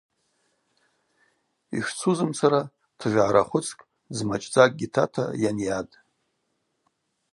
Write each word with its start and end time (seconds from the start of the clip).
Йшцузымцара 1.77 2.61
тыжгӏара 2.97 3.41
хвыцкӏ 3.47 3.83
дзмачӏдзакӏгьи 4.11 4.87
тата 4.93 5.25
йанйатӏ. 5.43 5.95